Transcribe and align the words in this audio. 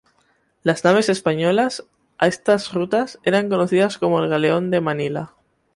Las 0.63 0.83
naves 0.83 1.09
españolas 1.09 1.85
a 2.17 2.25
estas 2.25 2.73
rutas, 2.73 3.19
era 3.21 3.47
conocidas 3.47 3.99
como 3.99 4.19
el 4.23 4.29
galeón 4.31 4.71
de 4.71 4.81
Manila. 4.81 5.35